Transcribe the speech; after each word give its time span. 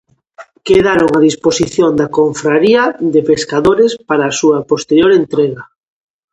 Quedaron 0.67 1.09
á 1.17 1.19
disposición 1.29 1.91
da 1.99 2.07
confraría 2.17 2.83
de 3.13 3.21
pescadores 3.29 3.91
para 4.07 4.23
a 4.27 4.35
súa 4.39 4.57
posterior 4.71 5.11
entrega. 5.21 5.63